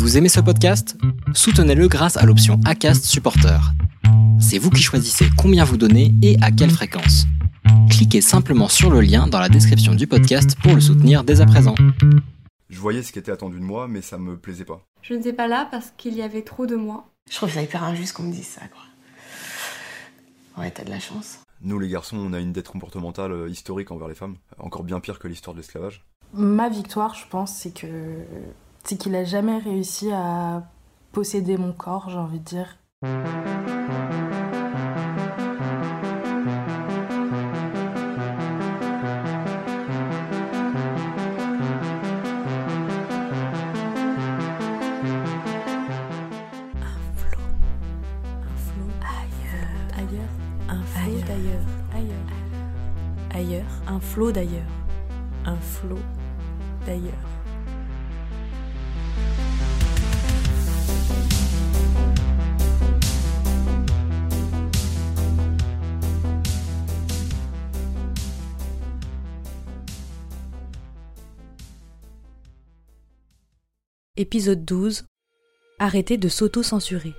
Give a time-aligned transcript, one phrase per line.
[0.00, 0.96] Vous aimez ce podcast?
[1.34, 3.60] Soutenez-le grâce à l'option ACAST Supporter.
[4.40, 7.26] C'est vous qui choisissez combien vous donnez et à quelle fréquence.
[7.90, 11.46] Cliquez simplement sur le lien dans la description du podcast pour le soutenir dès à
[11.46, 11.74] présent.
[12.70, 14.80] Je voyais ce qui était attendu de moi, mais ça me plaisait pas.
[15.02, 17.10] Je n'étais pas là parce qu'il y avait trop de moi.
[17.30, 20.62] Je trouve ça hyper injuste qu'on me dise ça, quoi.
[20.62, 21.40] Ouais, t'as de la chance.
[21.60, 24.98] Nous, les garçons, on a une dette comportementale euh, historique envers les femmes, encore bien
[24.98, 26.02] pire que l'histoire de l'esclavage.
[26.32, 27.86] Ma victoire, je pense, c'est que
[28.84, 30.64] c'est qu'il a jamais réussi à
[31.12, 32.76] posséder mon corps, j'ai envie de dire.
[53.40, 54.62] ailleurs, un flot d'ailleurs,
[55.46, 55.98] un flot
[56.86, 57.39] d'ailleurs.
[74.20, 75.06] Épisode 12
[75.78, 77.14] Arrêtez de s'auto-censurer.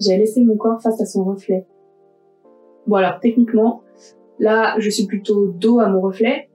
[0.00, 1.66] j'ai laissé mon corps face à son reflet.
[2.88, 3.82] Bon alors techniquement,
[4.40, 6.48] là je suis plutôt dos à mon reflet,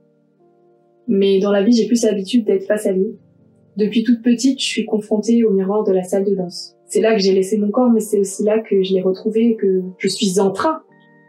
[1.08, 3.16] mais dans la vie j'ai plus l'habitude d'être face à lui.
[3.78, 6.76] Depuis toute petite, je suis confrontée au miroir de la salle de danse.
[6.86, 9.50] C'est là que j'ai laissé mon corps, mais c'est aussi là que je l'ai retrouvé
[9.50, 10.82] et que je suis en train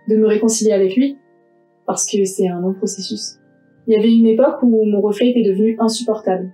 [0.09, 1.17] de me réconcilier avec lui,
[1.87, 3.39] parce que c'est un long processus.
[3.87, 6.53] Il y avait une époque où mon reflet était devenu insupportable.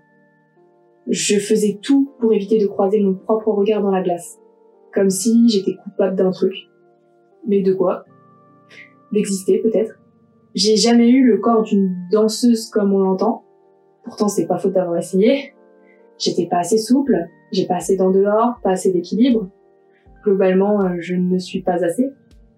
[1.09, 4.39] Je faisais tout pour éviter de croiser mon propre regard dans la glace
[4.93, 6.55] comme si j'étais coupable d'un truc.
[7.47, 8.05] Mais de quoi?
[9.13, 9.99] D'exister peut-être?
[10.55, 13.45] J'ai jamais eu le corps d'une danseuse comme on l'entend.
[14.05, 15.55] Pourtant c'est pas faute d'avoir essayé.
[16.19, 17.17] J'étais pas assez souple,
[17.53, 19.49] j'ai pas assez d'en dehors, pas assez d'équilibre.
[20.23, 22.11] Globalement, euh, je ne suis pas assez.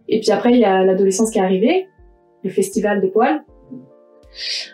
[0.09, 1.87] Et puis après, il y a l'adolescence qui est arrivée,
[2.43, 3.43] le festival des poils.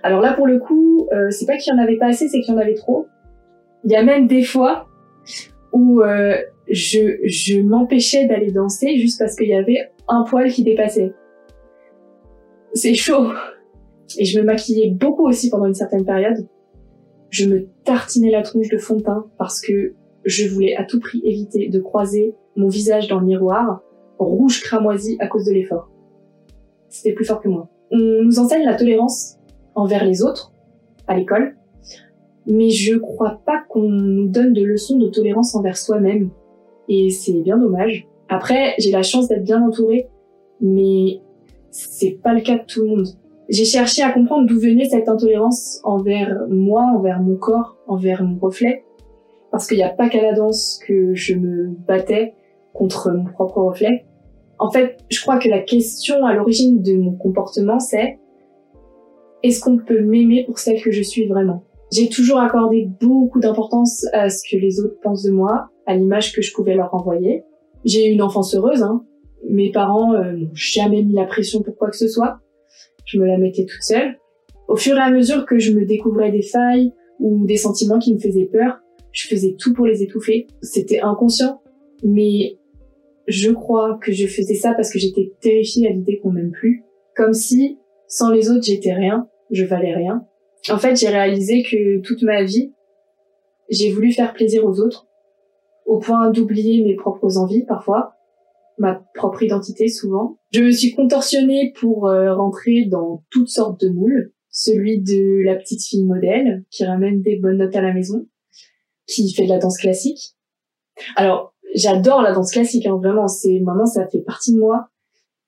[0.02, 2.40] Alors là, pour le coup, euh, c'est pas qu'il y en avait pas assez, c'est
[2.40, 3.06] qu'il y en avait trop.
[3.84, 4.88] Il y a même des fois
[5.72, 6.36] où euh,
[6.68, 11.12] je, je m'empêchais d'aller danser juste parce qu'il y avait un poil qui dépassait.
[12.72, 13.32] C'est chaud.
[14.18, 16.46] Et je me maquillais beaucoup aussi pendant une certaine période.
[17.30, 19.94] Je me tartinais la tronche de fond de teint parce que
[20.24, 23.82] je voulais à tout prix éviter de croiser mon visage dans le miroir,
[24.18, 25.90] rouge cramoisi à cause de l'effort.
[26.88, 27.68] C'était plus fort que moi.
[27.90, 29.36] On nous enseigne la tolérance
[29.74, 30.52] envers les autres
[31.06, 31.56] à l'école,
[32.46, 36.30] mais je crois pas qu'on nous donne de leçons de tolérance envers soi-même
[36.88, 38.06] et c'est bien dommage.
[38.28, 40.08] Après, j'ai la chance d'être bien entourée,
[40.60, 41.20] mais
[41.70, 43.06] c'est pas le cas de tout le monde.
[43.48, 48.38] J'ai cherché à comprendre d'où venait cette intolérance envers moi, envers mon corps, envers mon
[48.38, 48.84] reflet,
[49.50, 52.34] parce qu'il n'y a pas qu'à la danse que je me battais
[52.72, 54.04] contre mon propre reflet.
[54.58, 58.20] En fait, je crois que la question à l'origine de mon comportement, c'est
[59.42, 61.64] est-ce qu'on peut m'aimer pour celle que je suis vraiment?
[61.92, 66.32] J'ai toujours accordé beaucoup d'importance à ce que les autres pensent de moi, à l'image
[66.32, 67.42] que je pouvais leur envoyer.
[67.84, 68.82] J'ai eu une enfance heureuse.
[68.82, 69.02] Hein.
[69.48, 72.40] Mes parents euh, n'ont jamais mis la pression pour quoi que ce soit.
[73.04, 74.18] Je me la mettais toute seule.
[74.68, 78.14] Au fur et à mesure que je me découvrais des failles ou des sentiments qui
[78.14, 78.78] me faisaient peur,
[79.12, 80.46] je faisais tout pour les étouffer.
[80.62, 81.60] C'était inconscient,
[82.04, 82.58] mais
[83.26, 86.84] je crois que je faisais ça parce que j'étais terrifiée à l'idée qu'on m'aime plus.
[87.16, 90.24] Comme si, sans les autres, j'étais rien, je valais rien.
[90.70, 92.72] En fait, j'ai réalisé que toute ma vie,
[93.70, 95.06] j'ai voulu faire plaisir aux autres
[95.86, 98.14] au point d'oublier mes propres envies parfois,
[98.80, 100.38] ma propre identité souvent.
[100.52, 105.54] Je me suis contorsionnée pour euh, rentrer dans toutes sortes de moules, celui de la
[105.54, 108.26] petite fille modèle qui ramène des bonnes notes à la maison,
[109.06, 110.34] qui fait de la danse classique.
[111.14, 114.88] Alors, j'adore la danse classique, hein, vraiment, c'est maintenant ça fait partie de moi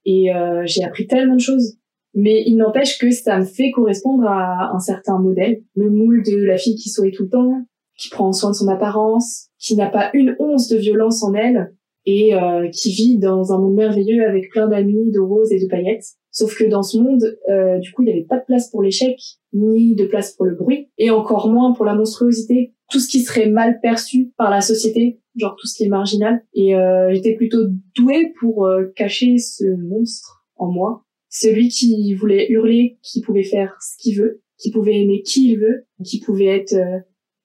[0.05, 1.79] et euh, j'ai appris tellement de choses.
[2.15, 6.37] Mais il n'empêche que ça me fait correspondre à un certain modèle, le moule de
[6.37, 7.65] la fille qui sourit tout le temps,
[7.97, 11.73] qui prend soin de son apparence, qui n'a pas une once de violence en elle
[12.05, 15.69] et euh, qui vit dans un monde merveilleux avec plein d'amis, de roses et de
[15.69, 16.05] paillettes.
[16.31, 18.83] Sauf que dans ce monde, euh, du coup, il n'y avait pas de place pour
[18.83, 19.17] l'échec,
[19.53, 22.73] ni de place pour le bruit, et encore moins pour la monstruosité.
[22.91, 26.43] Tout ce qui serait mal perçu par la société, genre tout ce qui est marginal.
[26.55, 27.67] Et euh, j'étais plutôt
[27.97, 31.05] douée pour cacher ce monstre en moi.
[31.29, 35.59] celui qui voulait hurler, qui pouvait faire ce qu'il veut, qui pouvait aimer qui il
[35.59, 37.01] veut, qui pouvait être euh,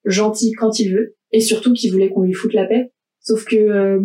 [0.06, 2.92] gentil quand il veut, et surtout qui voulait qu'on lui foute la paix.
[3.20, 4.00] Sauf que euh,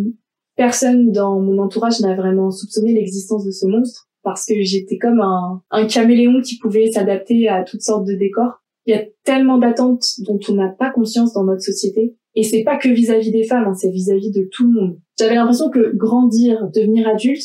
[0.56, 5.20] personne dans mon entourage n'a vraiment soupçonné l'existence de ce monstre, parce que j'étais comme
[5.20, 8.62] un, caméléon qui pouvait s'adapter à toutes sortes de décors.
[8.86, 12.16] Il y a tellement d'attentes dont on n'a pas conscience dans notre société.
[12.34, 14.98] Et c'est pas que vis-à-vis des femmes, hein, c'est vis-à-vis de tout le monde.
[15.18, 17.44] J'avais l'impression que grandir, devenir adulte,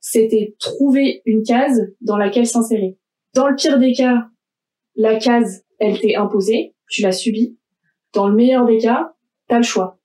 [0.00, 2.96] c'était trouver une case dans laquelle s'insérer.
[3.34, 4.28] Dans le pire des cas,
[4.94, 7.58] la case, elle t'est imposée, tu l'as subie.
[8.14, 9.12] Dans le meilleur des cas,
[9.48, 9.98] t'as le choix.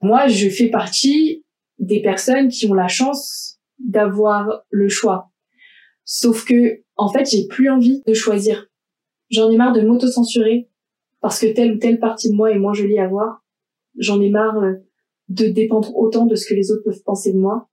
[0.00, 1.41] Moi, je fais partie
[1.82, 5.30] des personnes qui ont la chance d'avoir le choix.
[6.04, 8.68] Sauf que, en fait, j'ai plus envie de choisir.
[9.30, 10.68] J'en ai marre de m'auto-censurer
[11.20, 13.44] parce que telle ou telle partie de moi est moins jolie à voir.
[13.98, 14.74] J'en ai marre euh,
[15.28, 17.68] de dépendre autant de ce que les autres peuvent penser de moi.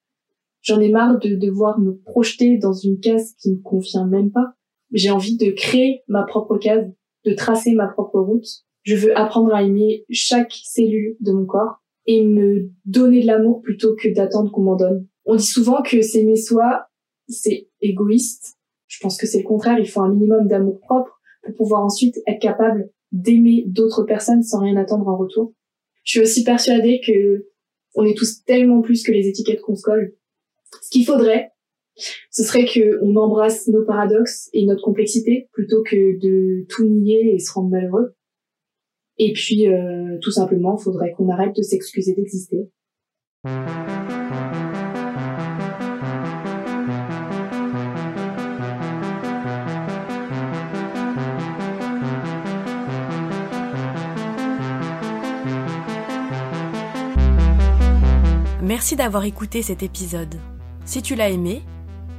[0.62, 4.54] J'en ai marre de devoir me projeter dans une case qui me convient même pas.
[4.92, 6.92] J'ai envie de créer ma propre case,
[7.26, 8.48] de tracer ma propre route.
[8.84, 11.79] Je veux apprendre à aimer chaque cellule de mon corps
[12.12, 15.08] et me donner de l'amour plutôt que d'attendre qu'on m'en donne.
[15.26, 16.88] On dit souvent que s'aimer soi,
[17.28, 18.58] c'est égoïste.
[18.88, 19.78] Je pense que c'est le contraire.
[19.78, 24.62] Il faut un minimum d'amour propre pour pouvoir ensuite être capable d'aimer d'autres personnes sans
[24.62, 25.54] rien attendre en retour.
[26.04, 27.46] Je suis aussi persuadée que
[27.94, 30.16] on est tous tellement plus que les étiquettes qu'on se colle.
[30.82, 31.52] Ce qu'il faudrait,
[32.32, 37.36] ce serait que on embrasse nos paradoxes et notre complexité plutôt que de tout nier
[37.36, 38.16] et se rendre malheureux.
[39.22, 42.70] Et puis, euh, tout simplement, il faudrait qu'on arrête de s'excuser d'exister.
[58.64, 60.36] Merci d'avoir écouté cet épisode.
[60.86, 61.64] Si tu l'as aimé,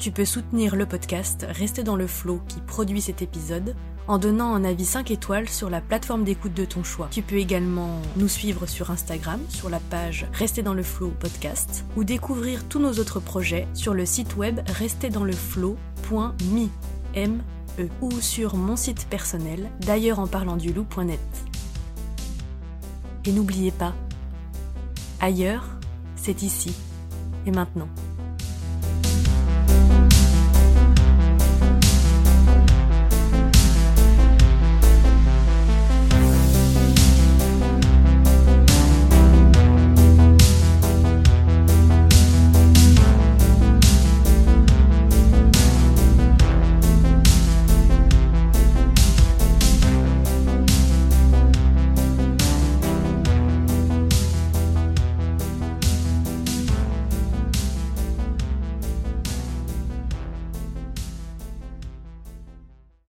[0.00, 3.76] tu peux soutenir le podcast Rester dans le flow qui produit cet épisode
[4.08, 7.08] en donnant un avis 5 étoiles sur la plateforme d'écoute de ton choix.
[7.10, 11.84] Tu peux également nous suivre sur Instagram sur la page Rester dans le flow podcast
[11.98, 16.68] ou découvrir tous nos autres projets sur le site web resterdansleflow.me
[18.00, 21.20] ou sur mon site personnel d'ailleurs en parlant du loup.net.
[23.26, 23.92] Et n'oubliez pas,
[25.20, 25.66] ailleurs,
[26.16, 26.74] c'est ici
[27.44, 27.88] et maintenant.